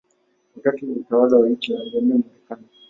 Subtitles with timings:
[0.55, 2.67] Wakati wa utawala wa Hitler alihamia Marekani.